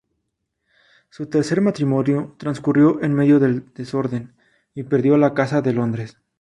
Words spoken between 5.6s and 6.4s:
de Londres.